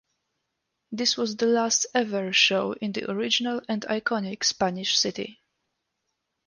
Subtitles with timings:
[0.91, 5.43] This was the last ever show in the original and iconic Spanish City.